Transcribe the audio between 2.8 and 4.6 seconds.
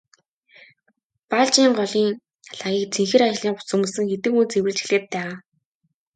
цэнхэр ажлын хувцас өмссөн хэдэн хүн